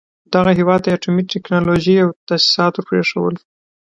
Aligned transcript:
دغه 0.33 0.51
هېواد 0.59 0.79
ته 0.83 0.87
يې 0.89 0.95
اټومي 0.95 1.23
ټکنالوژۍ 1.33 1.95
او 2.03 2.09
تاسيسات 2.27 2.73
ور 2.75 2.83
پرېښول. 2.89 3.35